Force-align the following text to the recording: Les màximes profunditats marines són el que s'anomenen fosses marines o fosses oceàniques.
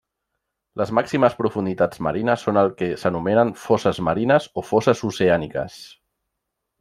Les 0.81 0.91
màximes 0.99 1.35
profunditats 1.41 2.01
marines 2.07 2.45
són 2.47 2.59
el 2.63 2.71
que 2.81 2.87
s'anomenen 3.03 3.51
fosses 3.65 4.01
marines 4.09 4.49
o 4.55 4.65
fosses 4.73 5.05
oceàniques. 5.13 5.77